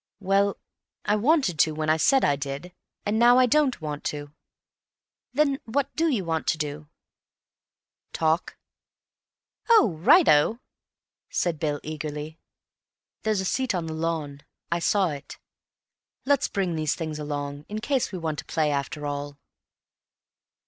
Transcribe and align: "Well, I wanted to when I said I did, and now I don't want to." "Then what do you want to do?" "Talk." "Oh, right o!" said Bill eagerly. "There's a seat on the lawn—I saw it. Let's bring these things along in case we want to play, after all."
"Well, 0.19 0.57
I 1.05 1.15
wanted 1.15 1.59
to 1.59 1.73
when 1.75 1.87
I 1.87 1.97
said 1.97 2.25
I 2.25 2.35
did, 2.35 2.73
and 3.05 3.19
now 3.19 3.37
I 3.37 3.45
don't 3.45 3.79
want 3.79 4.03
to." 4.05 4.33
"Then 5.31 5.59
what 5.65 5.95
do 5.95 6.07
you 6.07 6.25
want 6.25 6.47
to 6.47 6.57
do?" 6.57 6.89
"Talk." 8.11 8.57
"Oh, 9.69 9.91
right 9.99 10.27
o!" 10.27 10.57
said 11.29 11.59
Bill 11.59 11.79
eagerly. 11.83 12.39
"There's 13.21 13.41
a 13.41 13.45
seat 13.45 13.75
on 13.75 13.85
the 13.85 13.93
lawn—I 13.93 14.79
saw 14.79 15.11
it. 15.11 15.37
Let's 16.25 16.47
bring 16.47 16.73
these 16.73 16.95
things 16.95 17.19
along 17.19 17.67
in 17.69 17.77
case 17.79 18.11
we 18.11 18.17
want 18.17 18.39
to 18.39 18.45
play, 18.45 18.71
after 18.71 19.05
all." 19.05 19.37